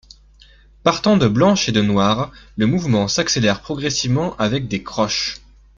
[0.81, 5.41] Partant de blanches et de noires, le mouvement s’accélère progressivement avec des croches...